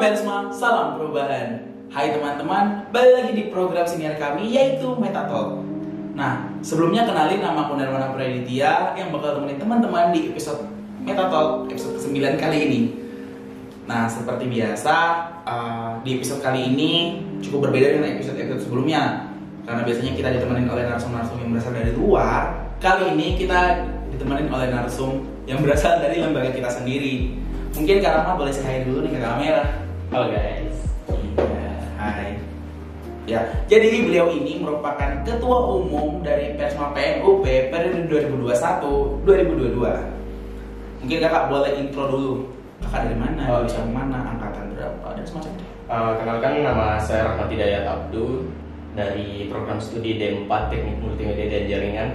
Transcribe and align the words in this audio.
Persma, 0.00 0.48
salam 0.48 0.96
perubahan. 0.96 1.60
Hai 1.92 2.16
teman-teman, 2.16 2.88
balik 2.88 3.20
lagi 3.20 3.32
di 3.36 3.44
program 3.52 3.84
senior 3.84 4.16
kami 4.16 4.48
yaitu 4.48 4.96
Metatalk. 4.96 5.60
Nah, 6.16 6.56
sebelumnya 6.64 7.04
kenalin 7.04 7.44
nama 7.44 7.68
aku 7.68 7.76
Nirwana 7.76 8.08
Praditya 8.16 8.96
yang 8.96 9.12
bakal 9.12 9.36
temenin 9.36 9.60
teman-teman 9.60 10.08
di 10.16 10.32
episode 10.32 10.64
Metatalk 11.04 11.68
episode 11.68 12.00
ke-9 12.00 12.16
kali 12.40 12.58
ini. 12.64 12.80
Nah, 13.84 14.08
seperti 14.08 14.48
biasa, 14.48 14.96
uh, 15.44 16.00
di 16.00 16.16
episode 16.16 16.40
kali 16.40 16.72
ini 16.72 17.20
cukup 17.44 17.68
berbeda 17.68 18.00
dengan 18.00 18.16
episode-episode 18.16 18.72
sebelumnya. 18.72 19.28
Karena 19.68 19.84
biasanya 19.84 20.16
kita 20.16 20.28
ditemenin 20.32 20.72
oleh 20.72 20.88
narsum-narsum 20.88 21.44
yang 21.44 21.52
berasal 21.52 21.76
dari 21.76 21.92
luar. 21.92 22.72
Kali 22.80 23.04
ini 23.20 23.36
kita 23.36 23.84
ditemenin 24.16 24.48
oleh 24.48 24.72
narsum 24.72 25.28
yang 25.44 25.60
berasal 25.60 26.00
dari 26.00 26.24
lembaga 26.24 26.56
kita 26.56 26.72
sendiri. 26.72 27.36
Mungkin 27.76 28.00
Kak 28.00 28.16
Rahma 28.16 28.40
boleh 28.40 28.54
saya 28.56 28.88
dulu 28.88 29.04
nih 29.04 29.12
ke 29.12 29.20
kamera. 29.20 29.89
Halo 30.10 30.26
guys. 30.26 30.74
Iya, 31.06 31.70
hai. 31.94 32.34
Ya, 33.30 33.46
jadi 33.70 34.02
beliau 34.02 34.26
ini 34.26 34.58
merupakan 34.58 35.22
ketua 35.22 35.78
umum 35.78 36.18
dari 36.18 36.58
Persma 36.58 36.90
PNUP 36.90 37.46
periode 37.70 38.10
2021-2022. 38.10 39.70
Mungkin 40.98 41.18
kakak 41.22 41.46
boleh 41.46 41.78
intro 41.78 42.10
dulu. 42.10 42.32
Kakak 42.82 43.06
dari 43.06 43.18
mana, 43.22 43.42
Oh, 43.46 43.62
iya. 43.62 43.86
mana, 43.86 44.18
angkatan 44.34 44.74
berapa, 44.74 45.14
dan 45.14 45.22
semacam 45.22 45.52
itu. 45.54 45.64
Uh, 45.86 46.12
kenalkan 46.18 46.52
nama 46.64 46.98
saya 46.98 47.30
Rahmat 47.30 47.46
Hidayat 47.46 47.84
Abdul 47.86 48.50
dari 48.98 49.46
program 49.46 49.78
studi 49.78 50.18
D4 50.18 50.50
Teknik 50.66 50.98
Multimedia 50.98 51.46
dan 51.46 51.64
Jaringan 51.70 52.08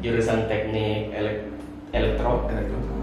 jurusan 0.00 0.48
Teknik 0.48 1.12
Elek- 1.12 1.52
Elektro 1.92 2.48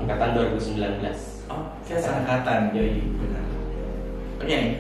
angkatan 0.02 0.30
2019. 0.34 1.46
Oh, 1.54 1.70
saya 1.86 2.02
seangkatan. 2.02 2.74
Yoi. 2.74 2.98
Benar. 3.14 3.39
Oke 4.40 4.56
nih, 4.56 4.80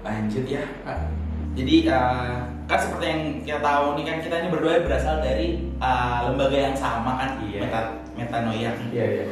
lanjut 0.00 0.44
ya. 0.48 0.64
Kak. 0.88 1.12
Jadi 1.54 1.74
eh, 1.86 2.34
kan 2.64 2.78
seperti 2.80 3.04
yang 3.06 3.22
kita 3.44 3.60
tahu 3.60 3.94
nih 4.00 4.04
kan 4.08 4.16
kita 4.24 4.34
ini 4.40 4.48
berdua 4.48 4.80
berasal 4.82 5.20
dari 5.20 5.68
eh, 5.68 6.18
lembaga 6.24 6.56
yang 6.56 6.76
sama 6.76 7.12
kan, 7.20 7.30
Iya. 7.44 7.60
Meta 7.60 7.80
Metanoia. 8.16 8.72
Iya 8.88 9.04
iya. 9.04 9.24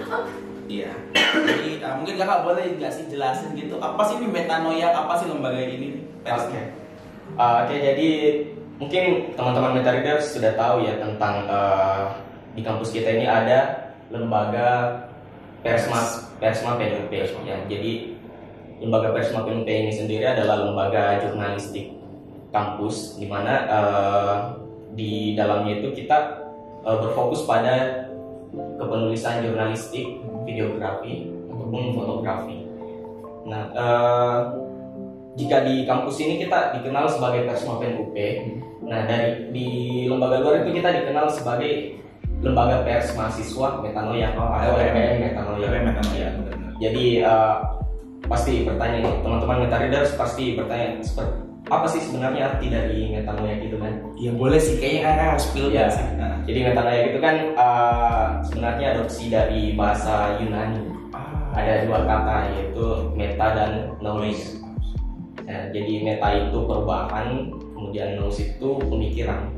Iya. 0.69 0.91
Jadi 1.17 1.71
eh, 1.81 1.95
mungkin 1.97 2.15
kakak 2.21 2.45
boleh 2.45 2.77
nggak 2.77 2.93
sih 2.93 3.09
jelasin 3.09 3.57
gitu 3.57 3.81
apa 3.81 4.05
sih 4.05 4.21
ini 4.21 4.29
Metanoia, 4.29 4.93
apa 4.93 5.17
sih 5.17 5.27
lembaga 5.33 5.65
ini? 5.65 6.05
Oke. 6.29 6.63
Uh, 7.41 7.65
Oke 7.65 7.81
jadi 7.81 8.09
mungkin 8.77 9.33
teman-teman 9.33 9.81
Meta 9.81 9.97
Readers 9.97 10.37
sudah 10.37 10.53
tahu 10.53 10.85
ya 10.85 11.01
tentang 11.01 11.49
uh, 11.49 12.13
di 12.53 12.61
kampus 12.61 12.93
kita 12.93 13.17
ini 13.17 13.25
ada 13.25 13.89
lembaga 14.13 15.01
Persma 15.65 16.29
Persma 16.37 16.77
PNUP 16.77 17.09
ya. 17.09 17.57
Jadi 17.65 18.12
lembaga 18.83 19.15
Persma 19.15 19.47
PNUP 19.47 19.69
ini 19.71 19.93
sendiri 19.95 20.27
adalah 20.27 20.67
lembaga 20.67 21.23
jurnalistik 21.23 21.95
kampus 22.51 23.17
di 23.17 23.31
mana 23.31 23.55
uh, 23.71 24.37
di 24.93 25.33
dalamnya 25.39 25.81
itu 25.81 26.05
kita 26.05 26.45
uh, 26.85 26.99
berfokus 27.01 27.49
pada 27.49 28.05
kepenulisan 28.53 29.41
jurnalistik, 29.47 30.21
videografi 30.45 31.33
ataupun 31.49 31.97
fotografi. 31.97 32.69
Nah, 33.49 33.63
uh, 33.73 34.39
jika 35.39 35.65
di 35.65 35.89
kampus 35.89 36.21
ini 36.21 36.45
kita 36.45 36.77
dikenal 36.77 37.09
sebagai 37.09 37.49
Persma 37.49 37.81
PNUP, 37.81 38.17
nah 38.85 39.09
dari 39.09 39.49
di 39.55 39.69
lembaga 40.05 40.45
luar 40.45 40.67
itu 40.67 40.77
kita 40.77 40.93
dikenal 40.93 41.33
sebagai 41.33 42.03
lembaga 42.43 42.83
pers 42.83 43.15
mahasiswa 43.15 43.79
metanoia 43.81 44.35
Oh, 44.35 44.51
atau 44.51 44.75
LPM. 44.75 44.93
LPM 44.93 45.19
metanoia. 45.23 45.67
LPM 45.71 45.85
Metanoia, 45.87 46.29
benar-benar. 46.35 46.73
Jadi 46.83 47.07
uh, 47.23 47.55
pasti 48.33 48.65
bertanya 48.65 49.05
nih 49.05 49.15
teman-teman 49.21 49.69
meta 49.69 49.77
readers 49.77 50.17
pasti 50.17 50.57
bertanya 50.57 51.05
seperti 51.05 51.53
apa 51.73 51.87
sih 51.87 52.03
sebenarnya 52.03 52.53
arti 52.53 52.67
dari 52.69 53.13
metanoia 53.13 53.55
gitu 53.63 53.77
kan? 53.79 53.93
Iya 54.19 54.33
boleh 54.35 54.59
sih, 54.59 54.77
kayaknya 54.83 55.01
kakak 55.09 55.27
harus 55.33 55.45
spill 55.47 55.69
Iya. 55.71 55.87
sih. 55.89 56.07
Nah. 56.19 56.35
Jadi 56.43 56.59
metanoia 56.69 57.03
itu 57.07 57.19
kan 57.23 57.37
uh, 57.55 58.27
sebenarnya 58.45 58.87
adopsi 58.99 59.25
dari 59.31 59.63
bahasa 59.73 60.37
Yunani. 60.43 60.83
Ah, 61.15 61.55
Ada 61.57 61.87
dua 61.87 62.03
kata 62.03 62.37
yaitu 62.53 62.87
meta 63.15 63.47
dan 63.57 63.73
knowledge. 64.03 64.59
Nah, 65.47 65.69
jadi 65.71 65.93
meta 66.03 66.29
itu 66.35 66.59
perubahan, 66.67 67.53
kemudian 67.77 68.19
nous 68.19 68.37
itu 68.37 68.69
pemikiran. 68.89 69.49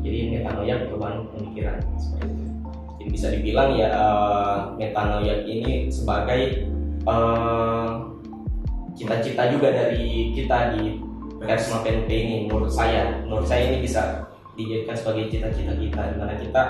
Jadi 0.00 0.18
metanoia 0.32 0.74
perubahan 0.88 1.28
pemikiran 1.36 1.76
seperti 2.00 2.34
itu. 2.34 2.46
Jadi 2.98 3.08
bisa 3.14 3.26
dibilang 3.36 3.68
ya 3.76 3.88
eh, 3.94 4.56
metanoia 4.80 5.34
ini 5.44 5.92
sebagai 5.92 6.66
eh, 7.04 7.88
cita-cita 8.94 9.50
juga 9.50 9.68
dari 9.70 10.34
kita 10.34 10.76
di 10.76 10.98
Persma 11.40 11.80
PNP 11.80 12.08
ini 12.10 12.36
menurut 12.46 12.68
saya. 12.68 13.24
Menurut 13.24 13.48
saya 13.48 13.72
ini 13.72 13.80
bisa 13.80 14.28
dijadikan 14.54 14.92
sebagai 14.92 15.32
cita-cita 15.32 15.72
kita 15.72 16.00
di 16.12 16.16
mana 16.20 16.34
kita 16.36 16.62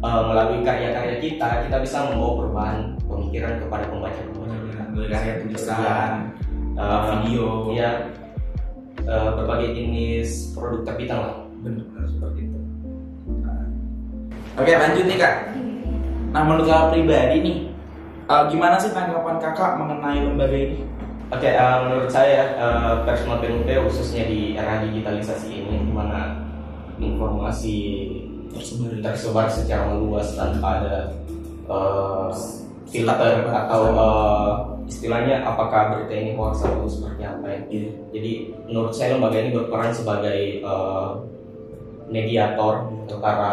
eh, 0.00 0.22
melalui 0.24 0.64
karya-karya 0.64 1.16
kita 1.20 1.68
kita 1.68 1.76
bisa 1.84 1.96
membawa 2.08 2.32
perubahan 2.40 2.78
pemikiran 3.04 3.60
kepada 3.60 3.84
pembaca-pembaca 3.92 4.56
kita. 4.56 4.82
Dari 4.96 5.08
karya 5.12 5.34
tulisan, 5.44 6.12
Eh, 6.76 7.00
video, 7.08 7.72
ya 7.72 8.04
eh, 9.00 9.28
berbagai 9.32 9.72
jenis 9.72 10.52
produk 10.52 10.84
terbitan 10.84 11.18
lah 11.24 11.34
benar 11.64 12.04
seperti 12.04 12.52
itu. 12.52 12.60
Nah. 13.40 13.64
Oke 14.60 14.76
lanjut 14.76 15.08
nih 15.08 15.16
kak. 15.16 15.56
Nah 16.36 16.44
menurut 16.44 16.68
kakak 16.68 16.92
pribadi 16.92 17.36
nih, 17.40 17.56
eh, 18.28 18.44
gimana 18.52 18.76
sih 18.76 18.92
tanggapan 18.92 19.40
kakak 19.40 19.80
mengenai 19.80 20.20
lembaga 20.20 20.52
ini? 20.52 20.84
Oke 21.32 21.48
eh, 21.48 21.76
menurut 21.86 22.10
saya 22.10 22.54
eh, 22.54 22.94
Persma 23.02 23.42
PNUP 23.42 23.66
khususnya 23.88 24.24
di 24.26 24.54
era 24.54 24.82
digitalisasi 24.82 25.48
ini 25.50 25.82
di 25.82 25.92
mana 25.92 26.42
informasi 26.96 27.76
Tersebar. 28.56 28.88
tersebar 29.04 29.46
secara 29.52 29.84
meluas 29.92 30.32
tanpa 30.32 30.80
ada 30.80 30.96
eh, 31.66 32.30
filter 32.88 33.44
atau 33.50 33.82
eh, 33.92 34.52
istilahnya 34.86 35.42
apakah 35.42 35.98
berita 35.98 36.14
ini 36.14 36.38
hoax 36.38 36.62
atau 36.62 36.86
seperti 36.86 37.26
apa 37.26 37.46
ya 37.50 37.58
Iya. 37.68 37.90
Jadi 38.14 38.32
menurut 38.70 38.94
saya 38.94 39.18
lembaga 39.18 39.42
ini 39.42 39.50
berperan 39.50 39.90
sebagai 39.90 40.62
eh, 40.62 41.08
mediator 42.06 42.86
antara 43.10 43.52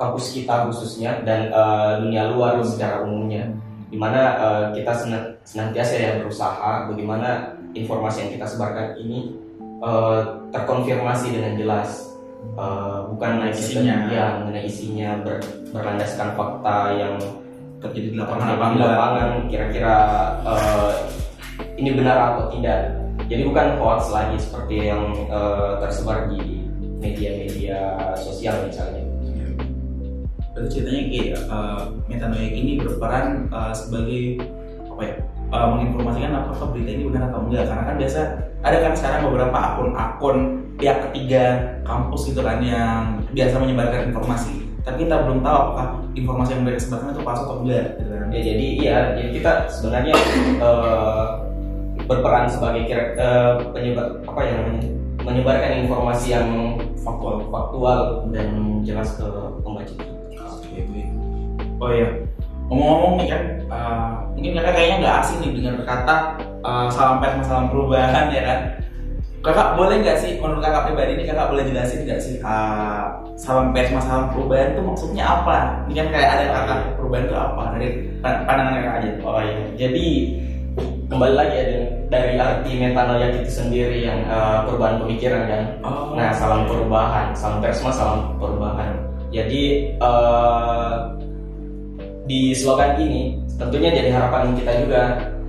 kampus 0.00 0.32
kita 0.32 0.66
khususnya 0.66 1.20
dan 1.22 1.52
eh, 1.52 1.92
dunia 2.00 2.32
luar 2.32 2.58
secara 2.64 3.04
umumnya, 3.04 3.52
di 3.92 4.00
mana 4.00 4.20
eh, 4.40 4.64
kita 4.80 4.92
sena- 4.96 5.35
senantiasa 5.46 5.94
ya 5.94 6.10
berusaha 6.18 6.90
bagaimana 6.90 7.54
informasi 7.72 8.26
yang 8.26 8.30
kita 8.36 8.46
sebarkan 8.50 8.98
ini 8.98 9.38
eh, 9.80 10.20
terkonfirmasi 10.50 11.32
dengan 11.32 11.54
jelas, 11.54 12.06
Eh, 12.56 12.98
bukan 13.12 13.42
hanya 13.42 13.52
Isinya. 13.52 13.96
ya 14.08 14.26
mengenai 14.40 14.64
isinya 14.64 15.20
ber- 15.20 15.44
berlandaskan 15.74 16.32
fakta 16.38 16.94
yang 16.94 17.14
Terjadi 17.76 18.16
di 18.16 18.16
lapangan 18.16 19.28
di 19.36 19.52
kira-kira 19.52 19.96
eh, 20.46 20.92
ini 21.76 21.92
benar 21.92 22.16
atau 22.32 22.48
tidak 22.54 22.96
jadi 23.28 23.42
bukan 23.44 23.76
hoax 23.76 24.08
lagi 24.08 24.40
seperti 24.40 24.88
yang 24.88 25.12
eh, 25.28 25.72
tersebar 25.84 26.32
di 26.32 26.64
media-media 27.02 27.98
sosial 28.16 28.56
misalnya 28.64 29.04
Berarti 30.56 30.72
ceritanya 30.72 31.02
kayak 31.12 31.40
uh, 31.52 31.84
metanoia 32.08 32.48
ini 32.48 32.80
berperan 32.80 33.44
uh, 33.52 33.76
sebagai? 33.76 34.40
Uh, 35.56 35.68
menginformasikan 35.72 36.32
apakah 36.36 36.76
berita 36.76 36.90
ini 36.92 37.02
benar 37.08 37.32
atau 37.32 37.40
enggak. 37.48 37.64
Karena 37.64 37.82
kan 37.88 37.96
biasa 37.96 38.20
ada 38.60 38.76
kan 38.84 38.92
sekarang 38.92 39.20
beberapa 39.32 39.56
akun-akun 39.56 40.36
pihak 40.76 40.98
ketiga 41.08 41.44
kampus 41.88 42.28
gitu 42.28 42.44
kan 42.44 42.60
yang 42.60 43.24
biasa 43.32 43.54
menyebarkan 43.56 44.12
informasi. 44.12 44.68
Tapi 44.84 45.08
kita 45.08 45.24
belum 45.24 45.40
tahu 45.42 45.56
apakah 45.56 45.88
informasi 46.14 46.50
yang 46.54 46.62
mereka 46.62 46.80
sebarkan 46.84 47.16
itu 47.16 47.22
palsu 47.24 47.42
atau 47.48 47.56
enggak 47.64 47.84
gitu 47.96 48.10
kan. 48.12 48.26
Ya 48.28 48.40
jadi 48.44 48.66
iya 48.76 48.98
ya 49.16 49.26
kita 49.32 49.52
sebenarnya 49.72 50.14
eh, 50.60 51.26
berperan 52.06 52.46
sebagai 52.46 52.86
kira 52.86 53.04
eh, 53.16 53.52
penyebar 53.72 54.20
apa 54.28 54.40
ya 54.44 54.52
namanya 54.60 54.84
menyebarkan 55.26 55.72
informasi 55.82 56.26
yang 56.38 56.78
faktual 57.02 57.42
faktual 57.50 58.30
dan 58.30 58.80
jelas 58.86 59.18
ke 59.18 59.26
pembaca. 59.64 59.94
Oke. 60.36 60.86
Oh 61.76 61.90
iya, 61.92 62.08
ngomong-ngomong 62.66 63.14
nih 63.22 63.28
kan, 63.30 63.42
uh, 63.70 64.10
mungkin 64.34 64.52
kakak 64.58 64.74
kayaknya 64.74 64.96
nggak 65.02 65.16
asing 65.22 65.38
nih 65.42 65.50
dengan 65.54 65.74
kata 65.86 66.16
uh, 66.66 66.86
salam 66.90 67.22
pers 67.22 67.38
salam 67.46 67.70
perubahan 67.70 68.26
ya 68.34 68.42
kan. 68.42 68.60
Kakak 69.46 69.78
boleh 69.78 70.02
nggak 70.02 70.18
sih, 70.18 70.42
menurut 70.42 70.58
kakak 70.58 70.90
pribadi 70.90 71.14
ini 71.14 71.24
kakak 71.30 71.54
boleh 71.54 71.62
jelasin 71.70 72.02
nggak 72.02 72.18
sih 72.18 72.42
uh, 72.42 73.22
salam 73.38 73.70
pers 73.70 73.94
salam 74.02 74.34
perubahan 74.34 74.74
itu 74.74 74.82
maksudnya 74.82 75.22
apa? 75.22 75.86
Ini 75.86 75.94
kan 75.94 76.06
kayak 76.10 76.30
ada 76.34 76.44
kata 76.50 76.74
perubahan 76.98 77.24
itu 77.30 77.36
apa 77.38 77.62
dari 77.78 77.88
pan- 78.18 78.42
pandangan 78.42 78.74
kakak 78.82 78.94
aja. 78.98 79.10
Oh 79.22 79.38
iya, 79.38 79.54
jadi 79.78 80.06
kembali 81.06 81.34
lagi 81.38 81.54
ya 81.54 81.64
dari- 82.10 82.34
arti 82.36 82.70
metanoia 82.82 83.30
itu 83.30 83.46
sendiri 83.46 84.02
yang 84.02 84.26
eh, 84.26 84.58
perubahan 84.66 85.06
pemikiran 85.06 85.42
kan. 85.46 85.62
Oh. 85.86 86.18
Nah, 86.18 86.34
salam 86.34 86.66
perubahan, 86.66 87.30
salam 87.32 87.62
persma, 87.62 87.94
salam 87.94 88.34
perubahan. 88.42 88.98
Jadi 89.30 89.94
eh, 89.98 90.95
di 92.26 92.50
slogan 92.50 92.98
ini 92.98 93.38
tentunya 93.54 93.90
jadi 93.90 94.10
harapan 94.12 94.52
kita 94.54 94.72
juga 94.82 95.02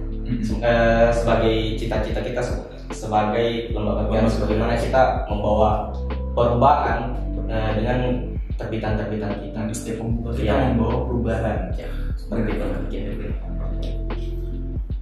Mm-mm. 0.08 0.44
Se- 0.44 0.60
eh, 0.60 1.10
sebagai 1.12 1.56
cita-cita 1.76 2.20
kita 2.20 2.40
se- 2.40 2.64
sebagai 2.90 3.72
lembaga 3.72 4.08
pers 4.08 4.38
bagaimana 4.38 4.76
kita 4.76 5.26
membawa 5.28 5.92
perubahan 6.32 7.16
eh, 7.48 7.72
dengan 7.76 7.98
terbitan-terbitan 8.58 9.32
kita 9.40 9.58
Nah, 9.58 9.66
di 9.66 9.74
setiap 9.74 9.98
pembuka 10.00 10.30
kita 10.34 10.54
Iya. 10.54 10.66
membawa 10.72 10.98
perubahan. 11.04 11.58
ya 11.74 11.88
seperti 12.14 12.50
itu. 12.54 12.66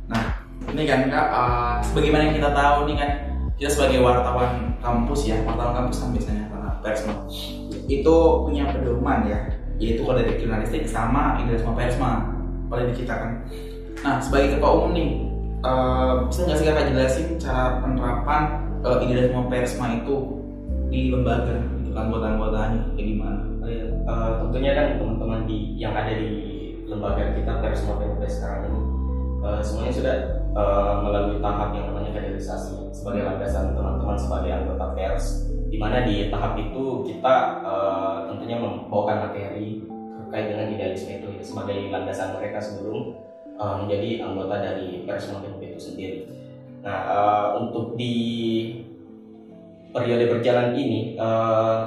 Nah, 0.05 0.23
ini 0.69 0.83
kan 0.85 0.99
kak, 1.09 1.27
uh, 1.27 1.73
sebagaimana 1.81 2.29
yang 2.29 2.35
kita 2.37 2.51
tahu 2.51 2.77
nih 2.85 2.95
kan, 2.95 3.09
kita 3.55 3.69
sebagai 3.69 3.99
wartawan 3.99 4.51
kampus 4.79 5.25
ya, 5.25 5.41
wartawan 5.41 5.73
kampus 5.73 5.97
kan 5.99 6.09
biasanya 6.13 6.43
karena 6.51 6.69
persma 6.79 7.13
itu 7.85 8.15
punya 8.45 8.63
pedoman 8.69 9.25
ya, 9.25 9.39
yaitu 9.81 10.01
kode 10.03 10.23
etik 10.23 10.45
jurnalistik 10.45 10.87
sama 10.87 11.39
idealisme 11.43 11.75
persma 11.75 12.31
pada 12.71 12.87
diri 12.87 12.95
kita 13.03 13.13
kan. 13.13 13.31
Nah, 14.01 14.17
sebagai 14.21 14.57
ketua 14.57 14.71
umum 14.71 14.91
nih, 14.95 15.09
uh, 15.65 16.29
bisa 16.29 16.39
nggak 16.45 16.57
sih 16.57 16.65
kakak 16.67 16.85
jelasin 16.93 17.27
cara 17.41 17.83
penerapan 17.83 18.43
uh, 18.85 18.97
idealisme 19.03 19.47
persma 19.51 19.85
itu 19.99 20.15
di 20.87 21.09
lembaga, 21.11 21.59
gitu 21.81 21.91
kan, 21.91 22.07
anggota-anggotanya 22.07 22.79
kayak 22.95 23.07
gimana? 23.15 23.45
Eh, 24.05 24.31
tentunya 24.37 24.71
kan 24.77 25.01
teman-teman 25.01 25.49
di 25.49 25.73
yang 25.81 25.97
ada 25.97 26.13
di 26.13 26.29
lembaga 26.85 27.33
kita 27.33 27.57
Persma 27.57 27.97
PMP 27.97 28.21
sekarang 28.29 28.69
ini 28.69 28.81
eh, 29.41 29.61
semuanya 29.65 29.93
sudah 29.97 30.15
eh, 30.53 30.93
melalui 31.01 31.37
tahap 31.41 31.73
yang 31.73 31.89
namanya 31.89 32.13
kaderisasi 32.13 32.93
sebagai 32.93 33.25
landasan 33.25 33.73
teman-teman 33.73 34.13
sebagai 34.21 34.51
anggota 34.53 34.93
pers 34.93 35.49
di 35.73 35.81
mana 35.81 36.05
di 36.05 36.29
tahap 36.29 36.53
itu 36.61 37.09
kita 37.09 37.35
eh, 37.65 38.04
tentunya 38.45 38.61
membawakan 38.61 39.17
materi 39.25 39.81
terkait 40.21 40.45
dengan 40.53 40.69
idealisme 40.69 41.17
itu 41.17 41.27
ya, 41.33 41.41
sebagai 41.41 41.89
landasan 41.89 42.37
mereka 42.37 42.61
sebelum 42.61 43.17
eh, 43.57 43.75
menjadi 43.81 44.09
anggota 44.21 44.55
dari 44.61 45.01
Persma 45.01 45.41
itu 45.57 45.81
sendiri. 45.81 46.29
Nah, 46.85 46.97
eh, 47.09 47.47
untuk 47.57 47.97
di 47.97 48.13
periode 49.89 50.29
berjalan 50.29 50.77
ini 50.77 51.17
eh, 51.17 51.77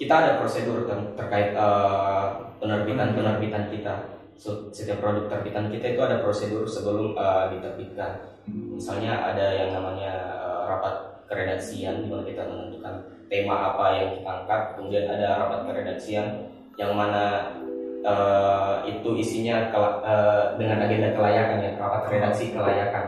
kita 0.00 0.14
ada 0.16 0.30
prosedur 0.40 0.88
kan 0.88 1.12
terkait 1.20 1.52
eh, 1.52 2.26
penerbitan-penerbitan 2.64 3.68
kita. 3.68 4.16
So, 4.40 4.72
setiap 4.72 5.04
produk 5.04 5.28
terbitan 5.28 5.68
kita 5.68 5.92
itu 5.92 6.00
ada 6.00 6.24
prosedur 6.24 6.64
sebelum 6.64 7.12
eh, 7.12 7.44
diterbitkan. 7.52 8.40
Misalnya 8.48 9.36
ada 9.36 9.52
yang 9.52 9.76
namanya 9.76 10.32
eh, 10.32 10.60
rapat 10.64 11.09
keredaksian 11.30 12.02
di 12.02 12.06
mana 12.10 12.26
kita 12.26 12.42
menentukan 12.42 12.94
tema 13.30 13.54
apa 13.72 13.84
yang 13.94 14.08
kita 14.18 14.30
angkat. 14.42 14.62
Kemudian 14.74 15.06
ada 15.06 15.46
rapat 15.46 15.60
keredaksian 15.70 16.26
yang 16.74 16.92
mana 16.98 17.54
eh, 18.02 18.74
itu 18.90 19.10
isinya 19.14 19.70
kela- 19.70 20.02
eh, 20.02 20.44
dengan 20.58 20.82
agenda 20.82 21.14
kelayakan 21.14 21.58
ya, 21.62 21.70
rapat 21.78 22.02
redaksi 22.10 22.50
kelayakan. 22.50 23.06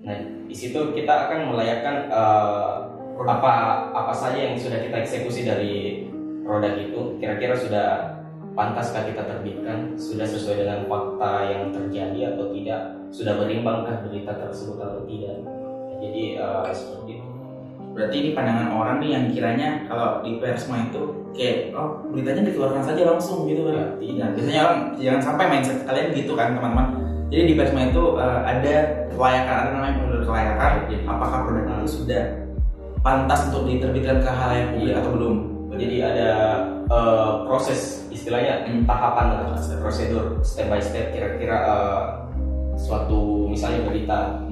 Nah, 0.00 0.16
di 0.48 0.56
situ 0.56 0.96
kita 0.96 1.28
akan 1.28 1.52
melayakkan 1.52 2.08
eh, 2.08 2.74
apa 3.20 3.52
apa 3.92 4.12
saja 4.16 4.40
yang 4.40 4.56
sudah 4.56 4.80
kita 4.80 5.04
eksekusi 5.04 5.44
dari 5.44 6.08
produk 6.40 6.72
itu. 6.80 7.20
Kira-kira 7.20 7.52
sudah 7.52 8.16
pantaskah 8.56 9.04
kita 9.04 9.28
terbitkan? 9.28 9.92
Sudah 10.00 10.24
sesuai 10.24 10.64
dengan 10.64 10.88
fakta 10.88 11.52
yang 11.52 11.68
terjadi 11.68 12.32
atau 12.32 12.48
tidak? 12.56 12.96
Sudah 13.12 13.36
berimbangkah 13.36 14.08
berita 14.08 14.32
tersebut 14.40 14.80
atau 14.80 15.04
tidak? 15.04 15.36
Jadi 16.00 16.40
eh, 16.40 16.72
seperti 16.72 17.20
itu 17.20 17.29
Berarti 17.90 18.16
ini 18.22 18.30
pandangan 18.38 18.70
orang 18.70 18.96
nih 19.02 19.10
yang 19.18 19.24
kiranya 19.34 19.68
kalau 19.90 20.22
di 20.22 20.38
persma 20.38 20.88
itu 20.88 21.26
kayak 21.34 21.74
oh 21.74 22.06
beritanya 22.10 22.46
dikeluarkan 22.46 22.82
saja 22.86 23.02
langsung 23.06 23.50
gitu 23.50 23.66
kan. 23.66 23.98
Tidak. 23.98 24.28
Biasanya 24.38 24.60
orang 24.62 24.78
jangan 24.98 25.20
sampai 25.22 25.44
mindset 25.50 25.82
kalian 25.84 26.14
gitu 26.14 26.32
kan 26.38 26.54
teman-teman. 26.54 26.86
Jadi 27.30 27.42
di 27.46 27.54
persma 27.58 27.90
itu 27.90 28.04
eh, 28.18 28.40
ada 28.46 28.74
kelayakan, 29.10 29.56
ada 29.58 29.70
namanya 29.74 29.94
prosedur 30.02 30.22
kelayakan. 30.26 30.72
Jadi- 30.86 31.06
Apakah 31.06 31.38
produk 31.46 31.64
itu 31.82 31.88
sudah 32.02 32.22
pantas 33.00 33.40
untuk 33.50 33.64
diterbitkan 33.66 34.20
ke 34.20 34.30
halayak 34.30 34.66
publik 34.76 34.92
Iya. 34.92 35.00
atau 35.02 35.10
belum? 35.16 35.36
jadi 35.80 35.96
ada 36.04 36.28
eh, 36.90 37.30
proses 37.48 38.04
istilahnya 38.12 38.66
Hmm. 38.68 38.84
tahapan 38.84 39.26
lah, 39.32 39.56
prosedur 39.80 40.42
step 40.44 40.68
by 40.68 40.82
step 40.82 41.14
kira-kira 41.14 41.56
eh, 41.64 42.02
suatu 42.76 43.46
misalnya 43.48 43.86
berita 43.88 44.44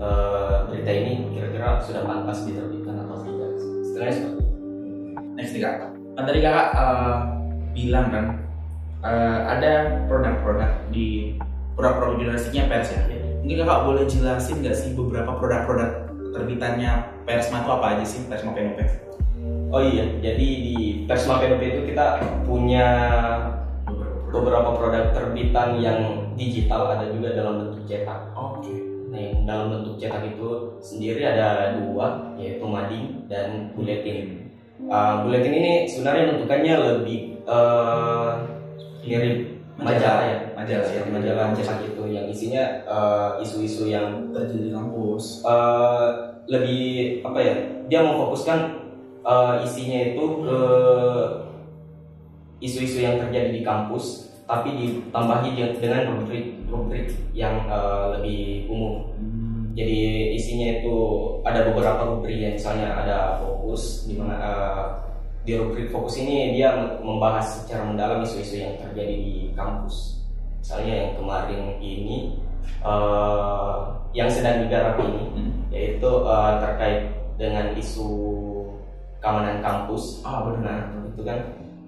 eh, 0.00 0.56
berita 0.70 0.90
ini 0.92 1.12
kira-kira 1.32 1.80
sudah 1.80 2.02
pantas 2.04 2.44
diterbitkan 2.44 2.96
atau 3.06 3.16
tidak 3.24 3.50
seperti 3.84 4.16
itu 4.20 4.30
Next 5.36 5.52
nih 5.52 5.60
kak. 5.60 5.92
Kan 6.16 6.24
tadi 6.24 6.40
kakak 6.40 6.68
eh, 6.72 7.16
bilang 7.76 8.06
kan 8.08 8.24
eh, 9.04 9.38
ada 9.52 9.72
produk-produk 10.08 10.70
di 10.88 11.36
produk-produk 11.76 12.14
jurnalistiknya 12.24 12.64
pers 12.72 12.88
ya. 12.92 13.00
Mungkin 13.44 13.62
kakak 13.62 13.80
boleh 13.84 14.04
jelasin 14.08 14.64
nggak 14.64 14.76
sih 14.76 14.96
beberapa 14.96 15.36
produk-produk 15.36 15.90
terbitannya 16.36 17.16
Persma 17.24 17.64
itu 17.64 17.70
apa 17.72 17.86
aja 17.96 18.04
sih 18.04 18.20
Persma 18.28 18.52
PMP? 18.52 19.06
Oh 19.74 19.82
iya, 19.82 20.06
jadi 20.22 20.48
di 20.62 20.76
Persma 21.10 21.42
PDP 21.42 21.62
itu 21.74 21.80
kita 21.90 22.22
punya 22.46 22.86
beberapa 24.30 24.78
produk 24.78 25.10
terbitan 25.10 25.82
yang 25.82 26.30
digital 26.38 26.92
ada 26.92 27.10
juga 27.10 27.34
dalam 27.34 27.66
bentuk 27.66 27.82
cetak. 27.88 28.30
Oke. 28.36 28.70
Nah, 28.70 28.85
yang 29.16 29.48
dalam 29.48 29.66
bentuk 29.80 29.96
cetak 29.96 30.36
itu 30.36 30.76
sendiri 30.78 31.24
ada 31.24 31.80
dua, 31.80 32.36
yaitu 32.36 32.62
mading 32.62 33.24
dan 33.26 33.72
buletin. 33.72 34.52
Uh, 34.86 35.24
buletin 35.24 35.54
ini 35.56 35.72
sebenarnya 35.88 36.36
bentukannya 36.36 36.74
lebih 36.76 37.40
uh, 37.48 38.44
mirip 39.00 39.56
majalah 39.76 40.24
ya, 40.24 40.38
Majalah, 40.56 40.88
ya. 40.88 41.02
majalah 41.08 41.52
cetak 41.52 41.84
itu 41.84 42.02
yang 42.08 42.26
isinya 42.28 42.64
uh, 42.88 43.36
isu-isu 43.40 43.88
yang 43.92 44.32
Terjadi 44.32 44.68
di 44.68 44.70
kampus. 44.72 45.44
eh, 45.44 46.08
lebih 46.46 46.84
apa 47.24 47.38
ya 47.40 47.54
dia 47.88 48.00
memfokuskan 48.04 48.58
eh, 49.24 49.54
isinya 49.64 50.00
itu 50.12 50.24
ke 50.44 50.58
isu-isu 52.60 53.04
yang 53.04 53.20
terjadi 53.20 53.52
di 53.52 53.62
kampus 53.64 54.32
tapi 54.46 54.68
ditambahi 54.72 55.48
de- 55.58 55.76
dengan 55.82 56.02
rubrik 56.14 56.46
rubrik 56.70 57.06
yang 57.34 57.66
eh, 57.66 58.04
lebih 58.18 58.70
umum 58.70 59.10
jadi 59.76 60.32
isinya 60.32 60.80
itu 60.80 60.96
ada 61.44 61.66
beberapa 61.68 62.06
rubrik 62.08 62.38
ya 62.38 62.50
misalnya 62.54 62.96
ada 62.96 63.18
fokus 63.42 64.06
di 64.08 64.14
mana 64.16 64.36
eh, 64.38 64.84
di 65.46 65.52
rubrik 65.54 65.90
fokus 65.90 66.18
ini 66.18 66.56
dia 66.56 66.74
membahas 67.02 67.62
secara 67.62 67.86
mendalam 67.86 68.22
isu-isu 68.22 68.62
yang 68.62 68.74
terjadi 68.78 69.14
di 69.14 69.34
kampus 69.54 70.22
misalnya 70.62 70.94
yang 70.94 71.10
kemarin 71.18 71.62
ini 71.78 72.38
eh, 72.82 73.76
yang 74.16 74.30
sedang 74.32 74.64
digarap 74.64 74.96
ini 75.02 75.22
Hmm. 75.36 75.52
yaitu 75.68 76.08
eh, 76.08 76.52
terkait 76.64 77.00
dengan 77.36 77.76
isu 77.76 78.08
keamanan 79.20 79.60
kampus. 79.60 80.24
Ah 80.24 80.40
benar. 80.48 80.88
Nah, 80.88 81.04
itu 81.12 81.20
kan 81.20 81.38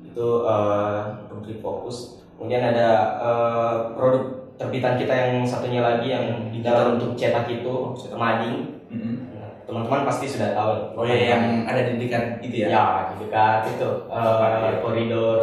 itu 0.04 0.26
eh, 0.44 1.00
rubrik 1.32 1.58
fokus. 1.64 2.17
Kemudian 2.38 2.62
ada 2.64 2.88
eh, 3.18 3.74
produk 3.98 4.22
terbitan 4.54 4.94
kita 4.94 5.10
yang 5.10 5.42
satunya 5.42 5.82
lagi 5.82 6.06
yang 6.08 6.24
di 6.50 6.62
dalam 6.62 6.94
bentuk 6.94 7.14
cetak 7.14 7.46
itu 7.46 7.74
cetak. 7.94 8.14
mading. 8.14 8.78
Nah, 8.90 9.50
teman-teman 9.66 10.06
pasti 10.06 10.26
sudah 10.26 10.54
tahu. 10.54 10.94
Oh 10.94 11.04
iya 11.04 11.34
yang 11.34 11.66
ada 11.66 11.82
di 11.84 11.98
dekat 11.98 12.38
itu 12.40 12.66
ya? 12.66 12.68
ya 12.70 12.86
di 13.10 13.26
dekat 13.26 13.74
itu 13.74 13.90
Iya. 14.06 14.78
koridor. 14.82 15.38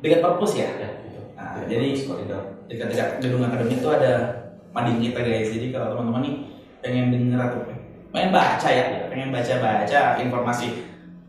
Dekat 0.00 0.20
perpus 0.24 0.56
ya? 0.56 0.70
Ya, 0.78 0.88
itu. 1.04 1.20
Nah, 1.36 1.60
Itu, 1.60 1.66
jadi 1.68 1.86
koridor. 2.06 2.42
dekat-dekat 2.70 3.08
gedung 3.18 3.42
akademik 3.44 3.78
itu 3.78 3.88
ada 3.90 4.12
mading 4.70 4.98
kita 5.02 5.20
guys. 5.20 5.50
Jadi 5.50 5.66
kalau 5.70 5.86
teman-teman 5.92 6.22
nih 6.22 6.34
pengen 6.80 7.06
denger 7.10 7.40
atau 7.42 7.60
pengen 8.10 8.30
baca 8.30 8.68
ya, 8.70 8.84
pengen 9.10 9.30
baca-baca 9.30 10.00
informasi 10.18 10.66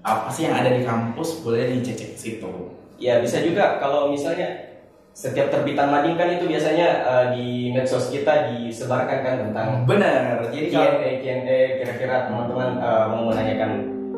apa 0.02 0.28
sih 0.34 0.50
yang 0.50 0.58
ada 0.58 0.74
di 0.74 0.82
kampus 0.82 1.46
boleh 1.46 1.70
dicek-cek 1.78 2.18
situ. 2.18 2.52
Ya 2.98 3.22
bisa 3.22 3.42
juga 3.42 3.78
kalau 3.82 4.10
misalnya 4.10 4.72
setiap 5.12 5.52
terbitan 5.52 5.92
mading 5.92 6.16
kan 6.16 6.32
itu 6.32 6.48
biasanya 6.48 6.88
eh, 7.04 7.26
di 7.36 7.48
medsos 7.76 8.08
kita 8.10 8.54
disebarkan 8.54 9.20
kan 9.22 9.36
tentang 9.48 9.68
Bener. 9.84 10.40
Jadi 10.50 10.68
kalau 10.72 10.98
Q&A 10.98 11.12
Q&A 11.20 11.60
kira-kira 11.84 12.32
teman-teman 12.32 12.80
eh, 12.80 13.06
mau 13.12 13.22
menanyakan 13.30 13.72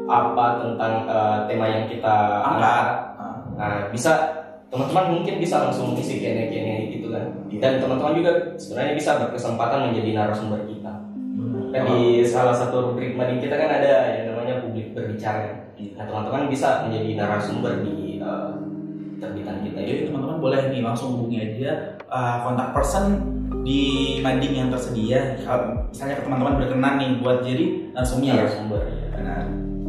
apa 0.08 0.46
tentang 0.62 0.94
eh, 1.10 1.38
tema 1.50 1.66
yang 1.68 1.86
kita 1.90 2.16
angkat, 2.46 2.88
angkat. 3.18 3.54
Nah, 3.54 3.75
bisa 3.92 4.12
teman-teman 4.70 5.22
mungkin 5.22 5.38
bisa 5.38 5.66
langsung 5.68 5.94
mengisi 5.94 6.22
Q&A 6.22 6.48
Q&A 6.48 6.75
gitu 6.94 7.08
kan. 7.12 7.25
Iya. 7.50 7.60
Dan 7.60 7.74
teman-teman 7.82 8.13
juga 8.22 8.32
sebenarnya 8.56 8.94
bisa 8.96 9.12
berkesempatan 9.20 9.92
menjadi 9.92 10.10
narasumber 10.16 10.62
kita. 10.70 10.94
Kan 11.74 11.90
di 11.90 12.22
salah 12.22 12.54
satu 12.54 12.94
rubrik 12.94 13.18
mading 13.18 13.42
kita 13.42 13.58
kan 13.58 13.82
ada 13.82 14.13
yang 14.13 14.30
namanya 14.30 14.62
publik 14.62 14.94
berbicara. 14.94 15.62
Nah, 15.74 16.06
teman-teman 16.06 16.48
bisa 16.48 16.86
menjadi 16.88 17.10
narasumber 17.18 17.82
di 17.84 18.22
eh, 18.22 18.51
terbitan 19.24 19.63
kita 19.63 19.80
Jadi 19.80 20.00
teman-teman 20.12 20.38
boleh 20.44 20.62
nih 20.68 20.82
langsung 20.84 21.15
hubungi 21.15 21.38
aja 21.39 21.96
uh, 22.12 22.44
kontak 22.44 22.75
person 22.75 23.24
di 23.63 23.82
mading 24.20 24.53
yang 24.60 24.70
tersedia. 24.70 25.39
Kalau 25.39 25.88
misalnya 25.88 26.20
teman-teman 26.20 26.60
berkenan 26.60 26.94
nih 27.00 27.10
buat 27.24 27.39
jadi 27.48 27.65
narasumber. 27.96 28.36
Narasumber. 28.36 28.82
ya. 28.84 29.08
Benar. 29.15 29.44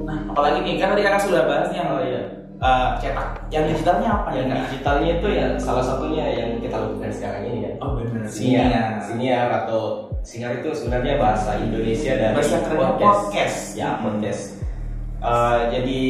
Nah, 0.05 0.19
apalagi 0.31 0.59
nih 0.62 0.75
kan 0.79 0.95
tadi 0.95 1.03
kakak 1.03 1.23
sudah 1.26 1.43
bahas 1.50 1.67
nih 1.75 1.79
yang 1.83 1.91
iya. 2.07 2.23
eh, 2.62 2.88
cetak. 3.03 3.29
Yang 3.50 3.64
digitalnya 3.75 4.09
apa 4.14 4.29
yang 4.31 4.47
kak? 4.47 4.59
digitalnya 4.62 5.11
itu 5.19 5.29
ya 5.35 5.47
salah 5.59 5.85
satunya 5.85 6.25
yang 6.31 6.50
kita 6.62 6.76
lakukan 6.79 7.11
sekarang 7.11 7.43
ini 7.50 7.59
ya 7.67 7.73
Oh 7.83 7.91
benar. 7.99 8.23
siniar 8.31 8.91
siniar 9.03 9.49
atau 9.67 9.83
siniar 10.23 10.62
itu 10.62 10.71
sebenarnya 10.71 11.19
bahasa 11.19 11.59
Indonesia 11.59 12.12
dari 12.14 12.35
Bahasa 12.38 12.59
keren 12.62 12.97
podcast. 12.97 13.75
ya 13.75 13.99
podcast 13.99 14.53
Eh, 15.25 15.61
jadi 15.73 16.00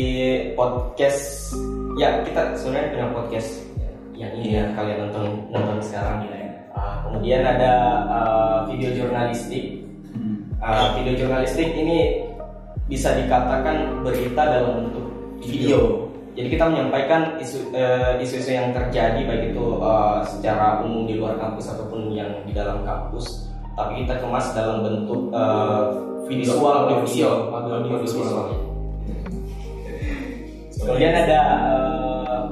podcast 0.58 1.54
ya 1.94 2.18
kita 2.26 2.58
sebenarnya 2.58 2.90
punya 2.90 3.06
podcast. 3.14 3.50
Yang 4.14 4.32
ini 4.42 4.48
yang 4.58 4.74
kalian 4.74 5.06
nonton 5.06 5.26
nonton 5.54 5.78
sekarang 5.78 6.26
ya. 6.26 6.34
Eh, 6.74 6.94
kemudian 7.06 7.46
ada 7.46 7.72
eh, 8.10 8.58
video 8.74 8.90
jurnalistik. 8.98 9.86
Uh, 10.64 10.96
video 10.96 11.12
jurnalistik 11.20 11.76
ini 11.76 12.24
bisa 12.88 13.12
dikatakan 13.20 14.00
berita 14.00 14.48
dalam 14.48 14.88
bentuk 14.88 15.06
video. 15.44 16.08
Jadi 16.32 16.56
kita 16.56 16.72
menyampaikan 16.72 17.36
isu 17.36 17.70
eh, 17.76 18.16
isu-isu 18.24 18.50
yang 18.56 18.72
terjadi 18.72 19.28
baik 19.28 19.52
itu 19.52 19.66
eh, 19.84 20.18
secara 20.24 20.80
umum 20.80 21.04
di 21.04 21.20
luar 21.20 21.36
kampus 21.36 21.68
ataupun 21.68 22.16
yang 22.16 22.32
di 22.48 22.56
dalam 22.56 22.80
kampus, 22.80 23.52
tapi 23.76 24.02
kita 24.02 24.24
kemas 24.24 24.56
dalam 24.56 24.80
bentuk 24.82 25.28
Video, 26.24 26.56
visual, 26.56 26.88
audio 26.88 27.04
audio, 27.04 27.30
Audio 27.52 27.96
visual. 28.00 28.63
Kemudian 30.84 31.14
ada 31.16 31.40
eh, 32.28 32.42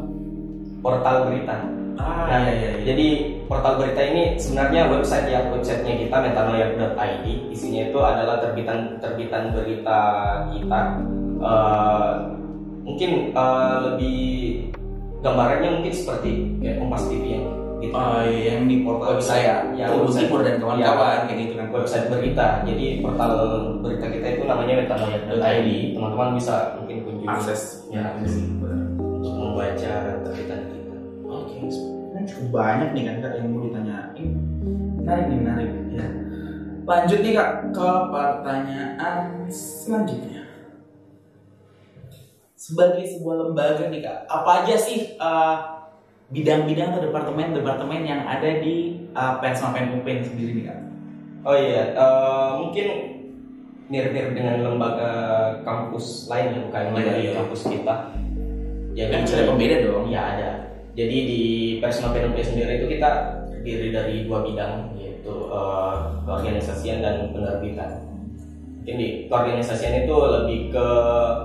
portal 0.81 1.29
berita. 1.29 1.57
Ah, 2.01 2.25
Nah, 2.25 2.49
iya, 2.49 2.53
iya, 2.57 2.71
iya. 2.73 2.81
Jadi 2.89 3.07
portal 3.47 3.77
berita 3.77 4.01
ini 4.01 4.41
sebenarnya 4.41 4.89
website 4.89 5.29
ya 5.29 5.45
websitenya 5.53 6.09
kita 6.09 6.17
metanoia.id 6.25 7.27
isinya 7.53 7.83
itu 7.93 7.99
adalah 8.01 8.41
terbitan 8.41 8.97
terbitan 8.99 9.53
berita 9.53 10.01
kita. 10.57 10.81
Eh, 11.43 12.13
mungkin 12.83 13.11
eh, 13.37 13.77
lebih 13.91 14.21
gambarannya 15.23 15.71
mungkin 15.79 15.95
seperti 15.95 16.59
kayak 16.59 16.83
Kompas 16.83 17.07
TV 17.07 17.39
yang 17.39 17.47
gitu. 17.83 17.95
Oh, 17.99 18.23
iya, 18.23 18.55
yang 18.55 18.71
di 18.71 18.87
portal 18.87 19.19
Website, 19.19 19.43
saya, 19.43 19.55
ya, 19.75 19.91
website. 19.91 20.31
Timur 20.31 20.41
dan 20.47 20.57
kawan-kawan 20.63 21.19
kayak 21.27 21.39
gitu 21.43 21.53
kan. 21.59 21.67
website 21.75 22.07
berita. 22.07 22.47
Jadi 22.63 22.87
portal 23.03 23.33
berita 23.83 24.07
kita 24.07 24.27
itu 24.39 24.43
namanya 24.47 24.75
metanoia.id. 24.87 25.69
Teman-teman 25.99 26.29
bisa 26.39 26.55
mungkin 26.79 26.97
kunjungi 27.03 27.27
Akses. 27.27 27.63
ya 27.91 28.07
untuk 29.23 29.35
membaca 29.39 29.95
terbitan 30.27 30.61
kita. 30.67 30.97
Oke, 31.31 31.57
sebenarnya 31.71 32.23
cukup 32.27 32.49
banyak 32.51 32.89
nih 32.95 33.03
kan 33.07 33.17
kak 33.23 33.33
yang 33.39 33.47
mau 33.51 33.63
ditanyain. 33.63 34.29
Menarik 34.99 35.25
nih, 35.31 35.39
menarik 35.39 35.71
ya. 35.95 36.07
Lanjut 36.83 37.19
nih 37.23 37.33
kak 37.39 37.51
ke 37.71 37.91
pertanyaan 38.11 39.17
selanjutnya. 39.51 40.43
Sebagai 42.59 43.05
sebuah 43.11 43.51
lembaga 43.51 43.91
nih 43.91 44.03
kak, 44.03 44.19
apa 44.27 44.51
aja 44.63 44.75
sih 44.79 45.19
eh, 45.19 45.57
bidang-bidang 46.33 46.97
atau 46.97 47.05
departemen-departemen 47.13 48.01
yang 48.09 48.25
ada 48.25 48.59
di 48.59 49.05
uh, 49.13 49.37
Pensma 49.39 49.77
Penupin 49.77 50.25
sendiri 50.25 50.51
nih 50.57 50.65
kak? 50.65 50.81
Oh 51.43 51.59
iya, 51.59 51.91
eh, 51.99 52.51
mungkin 52.63 52.87
mirip-mirip 53.91 54.31
dengan 54.31 54.63
lembaga 54.63 55.11
kampus 55.67 56.31
lain 56.31 56.55
ya, 56.55 56.61
bukan 56.71 56.83
Oh, 56.95 56.99
iya, 57.03 57.07
dari 57.11 57.23
iya. 57.29 57.35
kampus 57.35 57.63
kita. 57.67 57.95
Jadi 58.95 59.11
Kan 59.11 59.23
ada 59.27 59.45
pembeda 59.51 59.77
dong. 59.83 60.07
Iya 60.07 60.23
ada. 60.23 60.51
Jadi 60.95 61.17
di 61.27 61.41
Persma 61.83 62.15
PNP 62.15 62.39
sendiri 62.47 62.79
itu 62.79 62.87
kita 62.87 63.11
terdiri 63.51 63.91
dari 63.91 64.15
dua 64.29 64.47
bidang 64.47 64.95
yaitu 64.95 65.35
eh, 65.51 65.95
keorganisasian 66.23 67.03
dan 67.03 67.35
penerbitan. 67.35 67.91
Mungkin 68.79 68.95
di 68.99 69.09
keorganisasian 69.27 70.07
itu 70.07 70.15
lebih 70.15 70.71
ke 70.71 70.87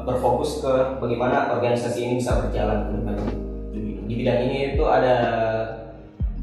berfokus 0.06 0.62
ke 0.62 1.02
bagaimana 1.02 1.58
organisasi 1.58 2.06
ini 2.06 2.14
bisa 2.22 2.38
berjalan 2.38 2.86
ke 2.86 2.92
depan. 3.02 3.47
Di 4.08 4.14
bidang 4.16 4.40
ini 4.48 4.58
itu 4.74 4.84
ada 4.88 5.16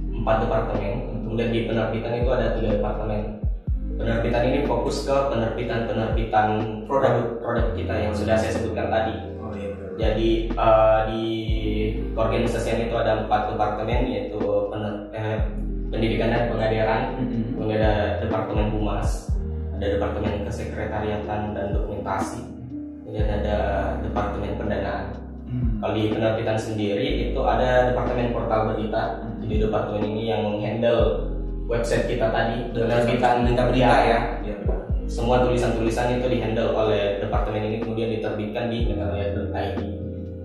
empat 0.05 0.45
departemen, 0.45 1.25
kemudian 1.25 1.49
di 1.49 1.61
penerbitan 1.65 2.13
itu 2.21 2.29
ada 2.29 2.47
tiga 2.61 2.77
departemen. 2.77 3.41
Penerbitan 3.95 4.43
ini 4.53 4.59
fokus 4.69 5.09
ke 5.09 5.17
penerbitan-penerbitan 5.33 6.47
produk 6.85 7.41
produk 7.41 7.67
kita 7.73 7.95
yang 8.05 8.13
sudah 8.13 8.37
saya 8.37 8.53
sebutkan 8.53 8.93
tadi. 8.93 9.17
Oh 9.41 9.49
iya 9.57 9.73
benar. 9.73 9.91
Jadi 9.97 10.31
eh, 10.53 11.01
di 11.09 11.25
keorganisasian 12.13 12.85
itu 12.85 12.95
ada 13.01 13.25
empat 13.25 13.57
departemen 13.57 14.13
yaitu 14.13 14.41
pener- 14.69 15.09
eh, 15.17 15.49
pendidikan 15.89 16.35
dan 16.35 16.51
pengajaran, 16.53 17.03
kemudian 17.55 17.81
ada 17.81 18.19
departemen 18.19 18.67
humas, 18.75 19.31
ada 19.79 19.87
departemen 19.95 20.43
kesekretariatan 20.43 21.41
dan 21.55 21.67
dokumentasi, 21.73 22.43
kemudian 23.07 23.29
ada 23.41 23.57
departemen 24.03 24.59
pendanaan. 24.59 25.24
Kalau 25.83 25.93
di 25.93 26.09
penerbitan 26.09 26.57
sendiri 26.57 27.29
itu 27.29 27.41
ada 27.45 27.93
departemen 27.93 28.33
portal 28.33 28.73
berita. 28.73 29.21
Jadi 29.45 29.55
departemen 29.69 30.03
ini 30.17 30.23
yang 30.33 30.41
menghandle 30.49 31.29
website 31.69 32.09
kita 32.09 32.33
tadi, 32.33 32.73
penerbitan 32.73 33.45
berita-berita 33.45 33.97
ya. 34.05 34.19
Iya 34.45 34.55
benar. 34.65 34.85
semua 35.05 35.45
tulisan-tulisan 35.45 36.17
itu 36.17 36.27
dihandle 36.33 36.73
oleh 36.73 37.21
departemen 37.21 37.61
ini 37.61 37.77
kemudian 37.85 38.09
diterbitkan 38.19 38.73
di 38.73 38.89
metanoia.id 38.89 39.79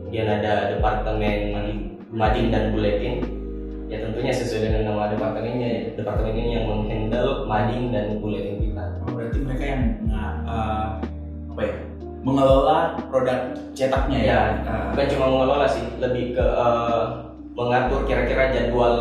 kemudian 0.04 0.28
ada 0.28 0.76
departemen 0.76 1.38
madin 2.12 2.52
dan 2.52 2.76
buletin 2.76 3.24
ya 3.88 4.04
tentunya 4.04 4.34
sesuai 4.36 4.68
dengan 4.68 4.82
nama 4.92 5.16
departemennya 5.16 5.96
departemen 5.96 6.36
ini 6.36 6.52
yang 6.60 6.66
menghandle 6.68 7.48
mading 7.48 7.96
dan 7.96 8.20
buletin 8.20 8.60
kita 8.60 8.84
Oh, 9.08 9.16
berarti 9.16 9.38
mereka 9.42 9.64
yang 9.64 9.84
eh, 10.12 10.88
apa 11.50 11.62
ya 11.64 11.76
mengelola 12.30 12.78
produk 13.10 13.40
cetaknya 13.74 14.20
ya? 14.22 14.28
ya 14.30 14.42
bukan 14.94 15.08
cuma 15.10 15.26
mengelola 15.28 15.66
sih 15.66 15.84
lebih 15.98 16.38
ke 16.38 16.46
eh, 16.46 17.02
mengatur 17.58 18.06
kira-kira 18.06 18.54
jadwal 18.54 18.96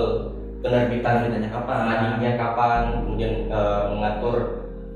penerbitan 0.58 1.22
Penerbitannya 1.22 1.50
kapan? 1.52 1.78
madingnya 1.86 2.32
kapan 2.34 2.80
kemudian 3.04 3.32
eh, 3.46 3.82
mengatur 3.92 4.36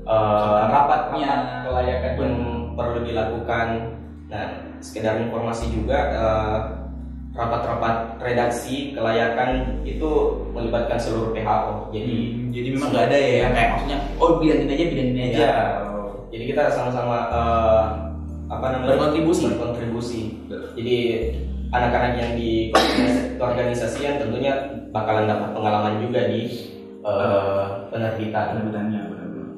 rapat-rapat 0.03 0.99
Rapatnya. 1.15 1.33
kelayakan 1.63 2.13
yang 2.19 2.41
perlu 2.75 2.99
dilakukan 3.01 3.67
nah 4.27 4.45
sekedar 4.81 5.15
informasi 5.21 5.71
juga 5.71 5.99
eh, 6.11 6.59
rapat-rapat 7.33 8.21
redaksi 8.21 8.93
kelayakan 8.93 9.81
itu 9.81 10.09
melibatkan 10.53 10.99
seluruh 10.99 11.33
PHO 11.33 11.89
jadi 11.89 12.13
Hmm, 12.13 12.53
jadi 12.53 12.67
memang 12.77 12.89
nggak 12.93 13.05
ada 13.09 13.17
ya 13.17 13.33
yang 13.41 13.53
kayak 13.57 13.69
maksudnya 13.73 13.97
oh 14.21 14.29
bidang 14.37 14.59
ini 14.61 14.73
aja 14.75 14.85
bidang 14.85 15.09
ini 15.09 15.21
aja. 15.33 15.47
Oh. 15.89 16.09
jadi 16.29 16.43
kita 16.45 16.63
sama-sama 16.69 17.17
eh, 17.33 17.83
apa 18.53 18.65
namanya 18.69 18.89
Berkontribusi. 18.93 19.43
berkontribusi 19.49 20.21
jadi 20.73 20.97
anak-anak 21.69 22.11
yang 22.15 22.31
di 22.33 22.51
organisasi- 22.69 23.33
keorganisasian 23.35 24.15
tentunya 24.17 24.53
bakalan 24.89 25.25
dapat 25.25 25.49
pengalaman 25.51 25.95
juga 25.99 26.27
di 26.27 26.41
eh, 27.01 27.63
penerbitan 27.89 28.45
Penerbitannya. 28.55 29.01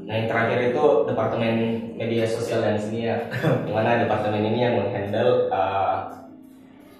Nah 0.06 0.14
yang 0.14 0.30
terakhir 0.30 0.70
itu 0.70 0.84
departemen 1.06 1.54
media 1.94 2.24
sosial 2.24 2.62
dan 2.62 2.78
senior, 2.78 3.25
di 3.66 3.74
mana 3.74 3.98
departemen 4.00 4.38
ini 4.44 4.60
yang 4.60 4.74
menghandle 4.78 5.50
uh, 5.50 6.30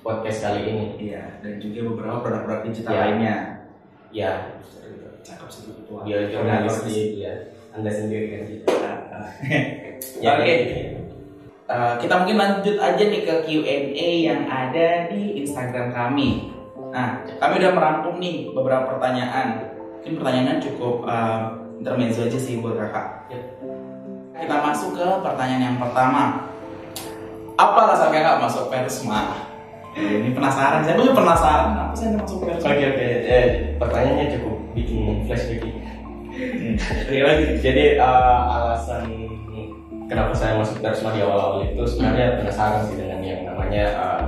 podcast 0.02 0.42
kali 0.44 0.66
ini. 0.66 0.86
Iya 1.00 1.38
dan 1.40 1.62
juga 1.62 1.86
beberapa 1.86 2.18
produk-produk 2.20 2.62
digital 2.66 2.92
Iya. 2.92 3.00
lainnya. 3.00 3.36
Ya, 4.10 4.32
Cakep 5.22 5.50
sih 5.50 5.70
itu. 5.70 5.86
bio 5.86 6.20
jurnalistik, 6.26 7.10
ya, 7.16 7.34
anda 7.72 7.90
sendiri 7.90 8.26
kan 8.28 8.42
gitu. 8.48 8.66
Ya, 10.20 10.36
Oke. 10.36 10.54
Eh, 11.66 11.94
kita 11.98 12.14
mungkin 12.22 12.38
lanjut 12.38 12.78
aja 12.78 13.04
nih 13.10 13.26
ke 13.26 13.34
Q&A 13.42 14.10
yang 14.22 14.46
ada 14.46 15.10
di 15.10 15.42
Instagram 15.42 15.98
kami. 15.98 16.54
Nah, 16.94 17.26
kami 17.42 17.58
udah 17.58 17.74
merangkum 17.74 18.22
nih 18.22 18.54
beberapa 18.54 18.94
pertanyaan. 18.94 19.74
Mungkin 19.98 20.22
pertanyaannya 20.22 20.62
cukup 20.62 21.10
eh, 21.10 21.42
intermezzo 21.82 22.30
aja 22.30 22.38
sih 22.38 22.62
buat 22.62 22.78
kakak. 22.78 23.34
Ya. 23.34 23.42
Kita 24.46 24.62
masuk 24.62 24.94
ke 24.94 25.08
pertanyaan 25.26 25.74
yang 25.74 25.78
pertama. 25.82 26.54
Apa 27.58 27.80
alasan 27.90 28.14
kakak 28.14 28.46
masuk 28.46 28.70
Persma? 28.70 29.50
Eh, 29.98 30.22
ini 30.22 30.38
penasaran, 30.38 30.86
saya 30.86 31.02
juga 31.02 31.18
penasaran. 31.18 31.74
Apa 31.82 31.94
sih 31.98 32.14
anda 32.14 32.22
masuk 32.22 32.46
Persma? 32.46 32.78
Oke 32.78 32.86
oke, 32.94 33.10
eh, 33.26 33.46
pertanyaannya 33.82 34.26
cukup 34.38 34.56
bikin 34.78 35.26
flashback. 35.26 35.66
Sekali 36.78 37.22
lagi. 37.26 37.46
Jadi 37.58 37.98
uh, 37.98 38.40
alasan 38.54 39.08
kenapa 40.06 40.32
saya 40.32 40.56
masuk 40.56 40.80
Persma 40.80 41.12
di 41.12 41.20
awal-awal 41.20 41.66
itu 41.66 41.84
sebenarnya 41.84 42.40
penasaran 42.40 42.82
sih 42.86 42.96
dengan 42.96 43.20
yang 43.20 43.42
namanya 43.46 43.84
uh, 43.96 44.26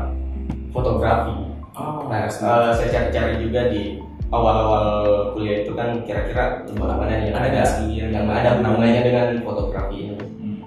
fotografi. 0.71 1.35
Oh, 1.77 2.09
Nah, 2.09 2.25
eh, 2.25 2.31
saya 2.73 2.89
cari-cari 2.89 3.37
juga 3.37 3.69
di 3.69 4.01
awal-awal 4.27 4.85
kuliah 5.31 5.61
itu 5.61 5.71
kan 5.71 6.01
kira-kira 6.03 6.65
lembaga 6.65 6.97
mana 6.97 7.13
nih 7.15 7.25
yang 7.29 7.37
Ada 7.37 7.47
nggak 7.47 7.67
sih 7.69 7.87
yang- 7.95 8.11
yang 8.11 8.25
ada 8.27 8.49
hubungannya 8.57 9.01
dengan 9.05 9.27
fotografi 9.39 9.95
ini. 10.03 10.15
Hmm. 10.41 10.57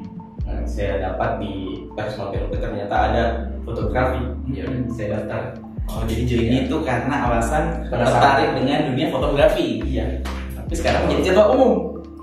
Nah, 0.47 0.63
saya 0.65 1.03
dapat 1.03 1.43
di 1.43 1.53
Persma 1.93 2.31
PLP 2.31 2.53
ternyata 2.57 2.95
ada 3.11 3.23
fotografi. 3.67 4.23
Ya, 4.49 4.65
Hmm. 4.65 4.87
saya 4.89 5.19
daftar. 5.19 5.59
Oh, 5.91 6.07
jadi 6.07 6.23
join 6.23 6.55
itu 6.65 6.77
karena 6.87 7.27
alasan 7.27 7.83
tertarik 7.91 8.55
dengan 8.55 8.95
dunia 8.95 9.11
fotografi. 9.11 9.83
Iya. 9.83 10.23
Tapi 10.55 10.73
sekarang 10.73 11.11
menjadi 11.11 11.35
ketua 11.35 11.47
umum. 11.51 11.73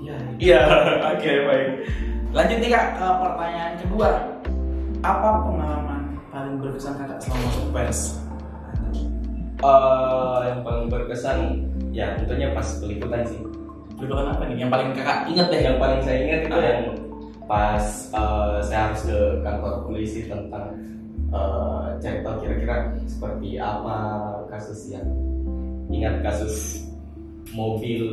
Iya. 0.00 0.16
Iya, 0.40 0.60
oke 1.12 1.32
baik. 1.44 1.68
Lanjut 2.28 2.58
nih 2.60 2.70
kak 2.70 2.86
ke 2.96 3.06
pertanyaan 3.06 3.72
kedua. 3.80 4.10
Apa 5.00 5.28
pengalaman 5.46 6.02
paling 6.28 6.54
berkesan 6.60 6.94
kakak 7.00 7.18
selama 7.24 7.40
masuk 7.48 7.66
pers? 7.72 8.00
Eh, 9.58 10.38
yang 10.46 10.60
paling 10.62 10.86
berkesan 10.86 11.38
ya 11.90 12.14
tentunya 12.20 12.52
pas 12.52 12.68
peliputan 12.78 13.24
sih. 13.24 13.40
Peliputan 13.96 14.30
apa 14.30 14.42
nih? 14.46 14.56
Yang 14.60 14.70
paling 14.70 14.88
kakak 14.94 15.18
inget 15.26 15.46
deh? 15.48 15.60
Yang 15.64 15.76
paling 15.80 16.00
saya 16.04 16.18
ingat 16.22 16.40
itu 16.44 16.54
Ah. 16.54 16.62
yang 16.62 16.80
pas 17.48 17.84
eh, 18.12 18.56
saya 18.60 18.80
harus 18.90 19.00
ke 19.08 19.18
kantor 19.40 19.74
polisi 19.88 20.20
tentang 20.28 20.66
eh, 21.32 21.84
cari 21.96 22.18
tahu 22.20 22.36
kira-kira 22.44 22.76
seperti 23.08 23.56
apa 23.56 23.96
kasus 24.52 24.92
yang 24.92 25.08
ingat 25.88 26.20
kasus 26.20 26.84
mobil 27.56 28.04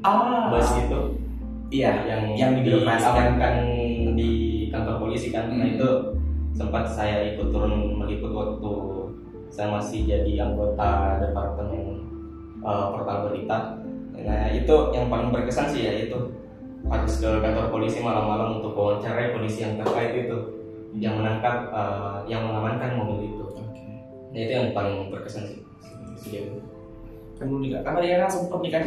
Ah, 0.00 0.48
bus 0.48 0.72
itu 0.80 1.00
Iya, 1.72 1.92
yang 2.04 2.22
yang 2.36 2.50
di 2.52 2.68
birokrasi 2.68 3.00
kan? 3.00 3.16
diamankan 3.16 3.54
di 4.12 4.30
kantor 4.68 5.08
polisi 5.08 5.32
kan 5.32 5.48
nah 5.48 5.64
Hmm. 5.64 5.72
itu 5.72 5.88
sempat 6.52 6.84
saya 6.84 7.32
ikut 7.32 7.48
turun 7.48 7.96
meliput 7.96 8.28
waktu 8.28 8.72
saya 9.48 9.72
masih 9.72 10.04
jadi 10.04 10.52
anggota 10.52 11.16
departemen 11.24 12.04
uh, 12.60 12.92
portal 12.92 13.32
berita 13.32 13.80
nah 14.12 14.52
itu 14.52 14.74
yang 14.92 15.08
paling 15.08 15.32
berkesan 15.32 15.72
sih 15.72 15.88
ya 15.88 15.92
itu 16.08 16.36
harus 16.92 17.14
ke 17.24 17.30
kantor 17.40 17.72
polisi 17.72 18.04
malam-malam 18.04 18.60
untuk 18.60 18.76
wawancarai 18.76 19.32
polisi 19.32 19.64
yang 19.64 19.80
terkait 19.80 20.28
itu 20.28 20.38
yang 21.00 21.16
menangkap 21.16 21.72
uh, 21.72 22.20
yang 22.28 22.44
mengamankan 22.44 23.00
mobil 23.00 23.32
itu 23.32 23.44
Oke. 23.48 23.64
nah 24.28 24.40
itu 24.44 24.52
yang 24.52 24.76
paling 24.76 25.08
berkesan 25.08 25.48
sih 25.48 25.60
sejauh. 26.20 26.60
Kan 27.40 27.48
karena 27.58 27.98
dia 27.98 28.22
kan 28.22 28.30
sempat 28.30 28.60
nih 28.62 28.70
kan 28.70 28.82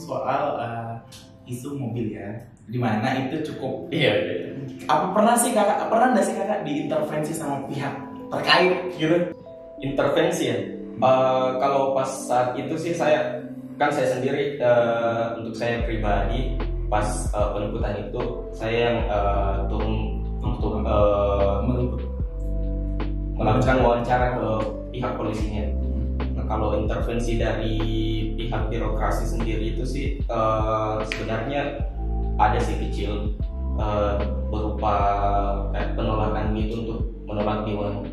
soal 0.00 0.42
eh, 0.58 0.89
isu 1.50 1.74
mobil 1.74 2.14
ya, 2.14 2.46
di 2.70 2.78
mana 2.78 3.26
itu 3.26 3.42
cukup 3.50 3.90
iya 3.90 4.14
iya 4.14 4.36
apa 4.86 5.10
pernah 5.10 5.34
sih 5.34 5.50
kakak 5.50 5.90
pernah 5.90 6.14
nggak 6.14 6.24
sih 6.24 6.34
kakak 6.38 6.62
diintervensi 6.62 7.32
sama 7.34 7.66
pihak 7.66 7.94
terkait 8.30 8.72
gitu? 8.96 9.18
intervensi 9.82 10.44
ya 10.46 10.58
Eh, 11.00 11.48
kalau 11.56 11.96
pas 11.96 12.04
saat 12.28 12.52
itu 12.60 12.76
sih 12.76 12.92
saya 12.92 13.40
kan 13.80 13.88
saya 13.88 14.20
sendiri 14.20 14.60
eh, 14.60 15.26
untuk 15.40 15.56
saya 15.56 15.80
pribadi 15.88 16.60
pas 16.92 17.08
eh, 17.32 17.48
peliputan 17.56 18.04
itu 18.04 18.22
saya 18.52 18.76
yang 18.92 18.98
eh, 19.08 19.56
turun 19.72 20.20
untuk 20.44 20.84
Meliput. 21.64 22.04
melakukan 23.40 23.80
wawancara 23.80 24.36
ke 24.36 24.48
pihak 24.92 25.12
polisinya. 25.16 25.64
Nah, 26.36 26.44
kalau 26.44 26.76
intervensi 26.76 27.40
dari 27.40 27.76
pihak 28.50 28.66
birokrasi 28.66 29.24
sendiri 29.30 29.78
itu 29.78 29.86
sih 29.86 30.06
eh, 30.18 30.96
sebenarnya 31.06 31.86
ada 32.34 32.58
sih 32.58 32.82
kecil 32.82 33.38
eh, 33.78 34.14
berupa 34.50 34.94
kayak 35.70 35.94
penolakan 35.94 36.58
gitu 36.58 36.74
untuk 36.82 37.00
menolak 37.30 37.62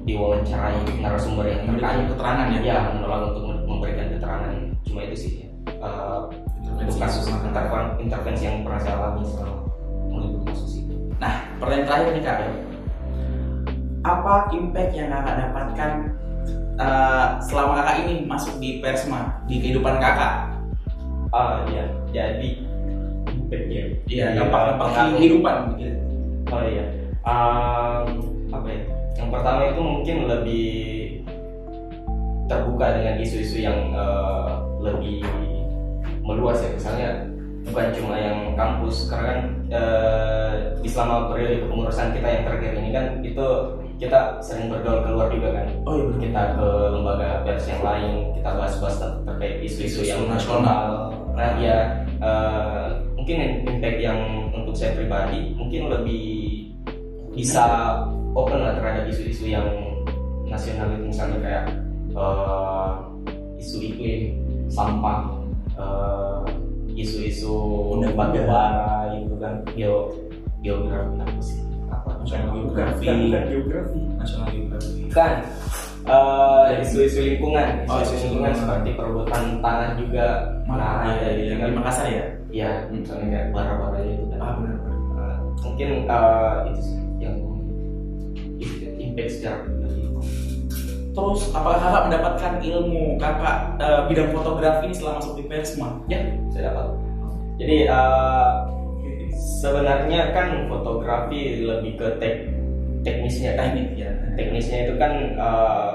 diwawancarai 0.06 0.78
narasumber 1.02 1.50
yang 1.50 1.66
Memberikan 1.66 1.90
terkait. 1.90 2.10
keterangan 2.14 2.48
ya? 2.54 2.60
Ya, 2.62 2.78
menolak 2.94 3.22
untuk 3.34 3.44
memberikan 3.66 4.14
keterangan. 4.14 4.54
Cuma 4.86 5.00
itu 5.04 5.18
sih. 5.18 5.34
eh, 5.68 6.22
Intervensi 6.62 6.86
untuk 6.86 6.98
kasus 7.02 7.24
sama 7.26 7.38
kakak. 7.42 7.50
interven- 7.50 7.94
intervensi 7.98 8.44
yang 8.46 8.58
pernah 8.62 8.80
saya 8.80 8.96
alami 9.02 9.22
selama 9.26 9.58
kasus 10.46 10.72
itu. 10.86 10.96
Nah, 11.18 11.34
pertanyaan 11.58 11.86
terakhir 11.90 12.10
nih 12.14 12.24
kak, 12.24 12.38
apa 14.06 14.34
impact 14.54 14.92
yang 14.94 15.10
kakak 15.10 15.36
dapatkan 15.42 15.92
eh, 16.78 17.28
selama 17.42 17.74
kakak 17.76 17.96
ini 18.06 18.14
masuk 18.24 18.58
di 18.58 18.80
Persma 18.80 19.42
di 19.46 19.58
kehidupan 19.58 19.98
kakak? 19.98 20.54
Ah 21.30 21.66
iya, 21.68 21.86
jadi 22.10 22.50
impactnya. 23.28 23.84
Iya, 24.08 24.26
Iya, 24.32 24.40
dampak 24.40 24.80
pengaruh. 24.80 25.14
kehidupan 25.20 25.56
gitu. 25.76 26.00
Oh 26.48 26.64
iya, 26.64 26.86
Ehm, 27.28 28.08
apa 28.48 28.68
ya? 28.72 28.82
Yang 29.18 29.30
pertama 29.34 29.62
itu 29.68 29.82
mungkin 29.84 30.18
lebih 30.32 30.68
terbuka 32.48 32.96
dengan 32.96 33.16
isu-isu 33.20 33.60
yang 33.60 33.92
eh, 33.92 34.50
lebih 34.80 35.20
meluas 36.24 36.64
ya. 36.64 36.72
Misalnya 36.72 37.10
bukan 37.68 37.88
cuma 37.96 38.16
yang 38.16 38.40
kampus, 38.56 39.12
karena 39.12 39.28
kan 39.28 39.40
eh, 39.70 40.52
di 40.80 40.90
selama 40.90 41.32
periode 41.32 41.68
kepengurusan 41.68 42.16
kita 42.16 42.28
yang 42.28 42.44
terakhir 42.48 42.72
ini 42.80 42.90
kan 42.96 43.06
itu 43.22 43.48
kita 43.98 44.38
sering 44.46 44.70
bergaul 44.70 45.02
keluar 45.02 45.28
juga 45.34 45.58
kan. 45.58 45.68
Oh 45.90 45.94
iya 45.98 46.06
benar. 46.06 46.20
Kita 46.22 46.42
ke 46.54 46.68
lembaga 46.94 47.30
pers 47.44 47.66
yang 47.66 47.82
lain, 47.82 48.14
kita 48.38 48.50
bahas-bahas 48.54 48.96
ter- 49.02 49.20
terkait 49.26 49.56
isu-isu 49.66 50.00
Isu 50.06 50.10
yang 50.14 50.22
nasional. 50.30 51.12
Nah 51.34 51.50
ya 51.58 51.78
eh, 52.22 52.86
mungkin 53.18 53.68
impact 53.68 54.00
yang 54.00 54.20
untuk 54.54 54.74
saya 54.78 54.94
pribadi 54.96 55.54
mungkin 55.58 55.90
lebih 55.90 56.26
bisa 57.34 57.66
open 58.38 58.62
lah 58.62 58.78
terhadap 58.78 59.10
isu-isu 59.10 59.50
yang 59.50 59.66
nasional 60.48 60.94
itu 60.94 61.10
misalnya 61.10 61.38
kayak 61.42 61.66
eh, 62.14 62.92
isu 63.58 63.78
iklim, 63.82 64.22
sampah, 64.70 65.34
isu-isu 66.98 67.54
Undang-undang. 67.94 68.34
batu 68.34 68.40
bara 68.44 68.90
gitu 69.14 69.36
kan, 69.38 69.54
geo 69.72 69.98
geografi 70.60 71.14
apa 71.16 71.40
sih? 71.40 71.60
Apa? 71.88 72.10
Nasional 72.20 72.50
geografi. 72.52 73.06
Bukan, 73.06 73.18
bukan 73.30 73.44
geografi. 73.48 74.00
Nasional 74.18 74.48
Geografi. 74.50 74.90
Bukan. 75.08 75.34
Eh, 76.08 76.64
isu-isu 76.82 77.20
lingkungan, 77.22 77.68
Oh, 77.86 78.00
isu-isu 78.00 78.16
isu 78.16 78.26
lingkungan 78.32 78.54
seperti 78.56 78.90
perebutan 78.96 79.44
tanah 79.60 79.90
juga. 79.96 80.28
Mana 80.64 80.88
Nah, 81.04 81.16
ya, 81.20 81.56
kan 81.56 81.68
di 81.72 81.76
Makassar 81.76 82.08
ya? 82.08 82.26
Iya, 82.48 82.70
misalnya 82.90 83.28
kayak 83.28 83.48
bara-bara 83.52 84.00
itu 84.02 84.24
kan. 84.32 84.40
Ah 84.40 84.52
benar 84.56 84.76
benar. 84.80 85.00
Nah, 85.20 85.36
mungkin 85.62 85.90
eh, 86.08 86.56
itu 86.72 86.82
sih 86.82 86.98
yang 87.20 87.36
impact 88.98 89.32
secara 89.36 89.58
pribadi. 89.62 90.07
Terus 91.18 91.50
apakah 91.50 91.82
kakak 91.82 92.04
mendapatkan 92.06 92.54
ilmu 92.62 93.18
kakak 93.18 93.58
eh, 93.82 94.02
bidang 94.06 94.30
fotografi 94.38 94.86
ini 94.86 94.94
setelah 94.94 95.18
masuk 95.18 95.34
di 95.42 95.44
Persma? 95.50 95.98
Ya, 96.06 96.22
saya 96.54 96.70
dapat. 96.70 96.94
Jadi 97.58 97.78
eh, 97.90 98.52
sebenarnya 99.34 100.22
kan 100.38 100.70
fotografi 100.70 101.66
lebih 101.66 101.98
ke 101.98 102.08
tek 102.22 102.54
teknisnya 103.02 103.58
kan. 103.58 103.74
Teknik 103.74 103.98
ya. 103.98 104.12
Teknisnya 104.38 104.78
itu 104.86 104.94
kan 105.02 105.14
eh, 105.34 105.94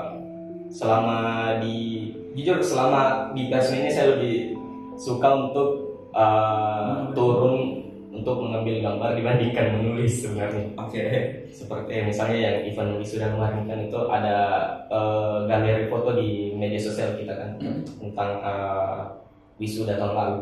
selama 0.74 1.18
di 1.62 2.10
jujur 2.34 2.58
selama 2.58 3.30
di 3.30 3.46
Persma 3.46 3.78
ini 3.78 3.94
saya 3.94 4.18
lebih 4.18 4.58
suka 4.98 5.28
untuk 5.38 5.68
eh, 6.18 7.14
turun 7.14 7.91
untuk 8.22 8.38
mengambil 8.38 8.78
gambar 8.80 9.10
dibandingkan 9.14 9.66
menulis 9.74 10.22
sebenarnya. 10.22 10.70
Oke. 10.78 11.04
seperti 11.52 11.92
misalnya 12.02 12.38
yang 12.40 12.56
event 12.64 12.96
wisuda 12.96 13.28
kemarin 13.28 13.66
kan 13.66 13.78
itu 13.82 13.98
ada 14.08 14.36
eh, 14.86 15.38
galeri 15.44 15.84
foto 15.86 16.14
di 16.14 16.28
media 16.52 16.78
sosial 16.78 17.12
kita 17.14 17.34
kan 17.34 17.50
Hmm. 17.58 17.82
tentang 18.00 18.30
eh, 18.40 19.00
wisuda 19.58 19.94
tahun 19.94 20.14
lalu. 20.14 20.38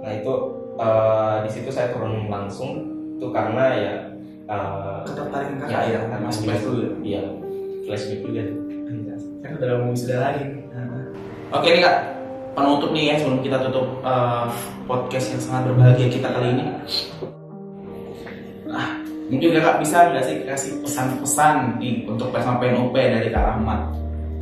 Nah 0.00 0.10
itu 0.10 0.32
eh, 0.74 1.36
di 1.44 1.50
situ 1.50 1.68
saya 1.68 1.92
turun 1.92 2.26
langsung 2.26 2.70
itu 3.14 3.26
karena 3.28 3.64
ya 3.72 3.94
eh, 4.48 4.98
Ketertarikan 5.04 5.56
kakak 5.60 5.82
ya, 5.84 5.86
ya, 5.86 5.98
karena 6.02 6.18
masuk 6.22 6.42
pers 6.44 6.62
dulu. 6.62 6.80
ya? 6.80 6.90
Iya 7.02 7.22
flashback 7.82 8.20
juga. 8.22 8.42
Kan 9.42 9.50
udah 9.54 9.76
mau 9.78 9.90
wisuda 9.90 10.16
lagi. 10.18 10.44
Oke 11.52 11.68
nih 11.68 11.82
kak, 11.82 11.96
penutup 12.52 12.90
nih 12.92 13.04
ya 13.12 13.14
sebelum 13.20 13.40
kita 13.40 13.58
tutup 13.68 13.86
eh, 14.04 14.46
podcast 14.84 15.26
yang 15.36 15.40
sangat 15.40 15.62
berbahagia 15.72 16.08
kita 16.12 16.28
kali 16.28 16.48
ini. 16.52 16.64
Ah, 18.72 19.00
mungkin 19.28 19.48
kakak 19.56 19.76
bisa 19.80 19.96
nggak 20.12 20.24
sih 20.24 20.36
kasih 20.44 20.72
pesan-pesan 20.84 21.80
nih 21.80 22.04
untuk 22.08 22.32
Persma 22.32 22.60
PNUP 22.60 22.92
dari 22.96 23.28
Kak 23.32 23.44
Rahmat? 23.56 23.80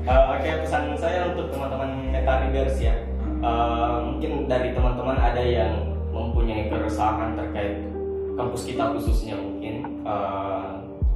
Eh, 0.06 0.22
Oke 0.32 0.50
pesan 0.66 0.96
saya 0.96 1.30
untuk 1.30 1.52
teman-teman 1.54 2.10
meta 2.10 2.42
readers 2.46 2.78
ya 2.80 2.94
Eh, 3.40 3.96
mungkin 4.04 4.44
dari 4.52 4.76
teman-teman 4.76 5.16
ada 5.16 5.40
yang 5.40 5.96
mempunyai 6.12 6.68
keresahan 6.68 7.40
terkait 7.40 7.88
kampus 8.36 8.68
kita 8.68 8.92
khususnya 8.92 9.32
mungkin 9.38 10.00
Eh, 10.00 10.68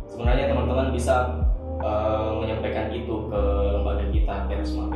sebenarnya 0.09 0.52
teman-teman 0.52 0.92
bisa 0.92 1.40
eh, 1.80 2.30
menyampaikan 2.38 2.92
itu 2.92 3.28
ke 3.28 3.40
lembaga 3.76 4.07
kita 4.12 4.35
Persma 4.48 4.88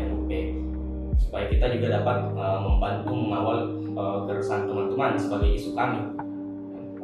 supaya 1.29 1.45
kita 1.53 1.69
juga 1.77 2.01
dapat 2.01 2.33
eh, 2.33 2.61
membantu 2.65 3.13
mengawal 3.13 3.59
eh, 3.85 4.19
keresahan 4.25 4.65
teman-teman 4.65 5.13
sebagai 5.21 5.53
isu 5.53 5.77
kami. 5.77 6.01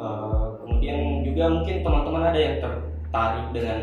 Eh, 0.00 0.46
kemudian 0.64 1.20
juga 1.20 1.44
mungkin 1.52 1.76
teman-teman 1.84 2.22
ada 2.32 2.40
yang 2.40 2.56
tertarik 2.64 3.46
dengan 3.52 3.78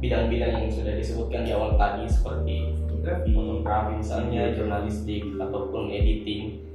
bidang-bidang 0.00 0.52
yang 0.64 0.72
sudah 0.72 0.96
disebutkan 0.96 1.44
di 1.44 1.52
awal 1.52 1.76
tadi 1.76 2.08
seperti 2.08 2.72
Fotografi. 3.00 3.32
fotografi 3.32 3.92
misalnya 3.96 4.52
jurnalistik 4.52 5.24
ataupun 5.40 5.88
editing. 5.88 6.68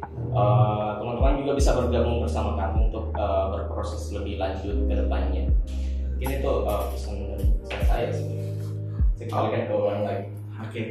Teman-teman 0.97 1.45
juga 1.45 1.53
bisa 1.53 1.77
bergabung 1.77 2.25
bersama 2.25 2.57
kami 2.57 2.89
untuk 2.89 3.13
eh, 3.13 3.45
berproses 3.53 4.09
lebih 4.09 4.41
lanjut 4.41 4.89
ke 4.89 4.93
depannya. 4.97 5.45
Mungkin 6.17 6.29
itu 6.41 6.51
eh, 6.65 6.83
pesan 6.89 7.15
dari 7.69 7.85
saya 7.85 8.07
sih. 8.09 8.25
Saya 9.21 9.25
kembalikan 9.29 9.61
ke 9.69 9.73
orang 9.77 10.01
lain. 10.01 10.23
Oke. 10.65 10.81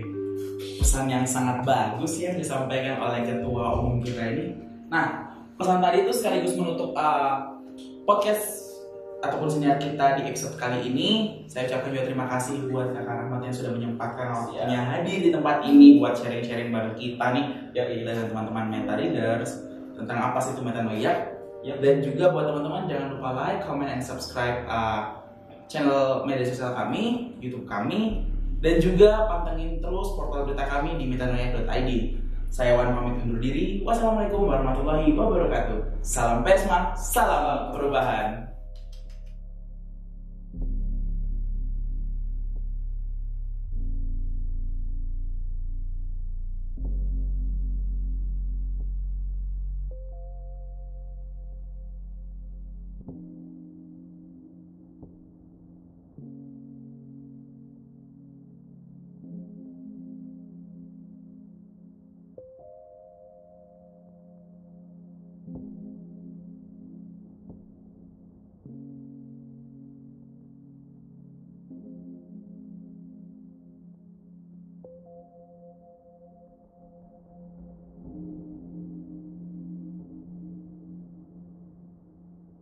Pesan 0.81 1.11
yang 1.11 1.25
sangat 1.25 1.65
bagus 1.67 2.21
ya 2.21 2.33
disampaikan 2.37 3.01
oleh 3.01 3.25
ketua 3.25 3.81
umum 3.81 4.01
kita 4.01 4.23
ini. 4.33 4.47
Nah, 4.89 5.33
pesan 5.57 5.81
tadi 5.81 6.05
itu 6.05 6.13
sekaligus 6.13 6.55
menutup 6.57 6.93
uh, 6.95 7.59
podcast 8.05 8.65
ataupun 9.25 9.49
senior 9.49 9.81
kita 9.81 10.21
di 10.21 10.29
episode 10.29 10.61
kali 10.61 10.85
ini. 10.85 11.09
Saya 11.49 11.65
ucapkan 11.69 11.91
juga 11.97 12.05
terima 12.05 12.27
kasih 12.29 12.69
buat 12.69 12.93
Kakak 12.93 13.15
Rahmat 13.25 13.41
yang 13.49 13.55
sudah 13.57 13.73
menyempatkan 13.73 14.27
waktunya 14.37 14.81
hadir 14.85 15.19
di 15.25 15.31
tempat 15.33 15.65
ini 15.65 15.97
buat 15.97 16.15
sharing-sharing 16.21 16.69
bareng 16.69 16.97
kita 17.01 17.27
nih 17.33 17.47
Ya, 17.75 17.91
dengan 17.91 18.31
teman-teman 18.31 18.65
Meta 18.71 18.95
Readers 18.95 19.67
tentang 19.99 20.31
apa 20.31 20.39
sih 20.39 20.55
itu 20.55 20.63
metanoia. 20.63 21.35
Ya. 21.65 21.75
Dan 21.81 22.05
juga 22.05 22.31
buat 22.31 22.47
teman-teman 22.47 22.87
jangan 22.87 23.19
lupa 23.19 23.31
like, 23.35 23.61
comment, 23.65 23.91
and 23.91 24.05
subscribe 24.05 24.63
uh, 24.69 25.25
channel 25.67 26.23
media 26.29 26.45
sosial 26.45 26.77
kami, 26.77 27.35
YouTube 27.41 27.67
kami, 27.67 28.29
dan 28.65 28.81
juga 28.81 29.29
pantengin 29.29 29.77
terus 29.85 30.17
portal 30.17 30.49
berita 30.49 30.65
kami 30.65 30.97
di 30.97 31.05
metanoia.id. 31.13 31.91
Saya 32.49 32.81
Wan 32.81 32.97
pamit 32.97 33.21
undur 33.21 33.37
diri. 33.37 33.85
Wassalamualaikum 33.85 34.49
warahmatullahi 34.49 35.13
wabarakatuh. 35.13 36.01
Salam 36.01 36.41
Pesma, 36.41 36.97
salam 36.97 37.77
perubahan. 37.77 38.54